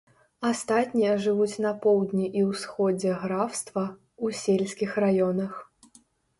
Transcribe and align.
Астатнія 0.51 1.11
жывуць 1.25 1.61
на 1.65 1.73
поўдні 1.83 2.25
і 2.41 2.47
ўсходзе 2.49 3.11
графства, 3.27 3.87
у 4.25 4.33
сельскіх 4.43 4.99
раёнах. 5.07 5.53